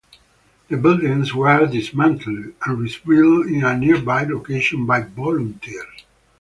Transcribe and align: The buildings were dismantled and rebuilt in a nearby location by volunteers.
The 0.69 0.77
buildings 0.77 1.31
were 1.31 1.67
dismantled 1.67 2.53
and 2.65 2.79
rebuilt 2.79 3.45
in 3.45 3.63
a 3.63 3.77
nearby 3.77 4.23
location 4.23 4.87
by 4.87 5.01
volunteers. 5.01 6.05